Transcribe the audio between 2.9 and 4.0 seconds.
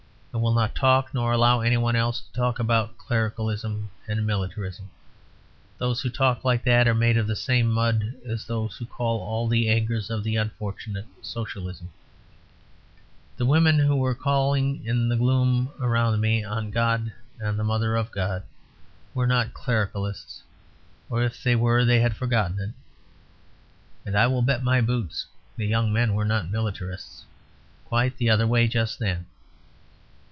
"clericalism"